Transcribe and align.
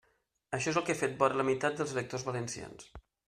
Això 0.57 0.71
és 0.71 0.79
el 0.81 0.85
que 0.87 0.95
ha 0.95 0.99
fet 1.01 1.13
vora 1.19 1.37
la 1.41 1.45
meitat 1.51 1.77
dels 1.81 1.95
electors 1.97 2.27
valencians. 2.31 2.89